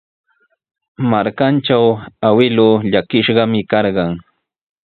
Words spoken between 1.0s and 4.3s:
Markantraw awkilluu trikishqami karqan.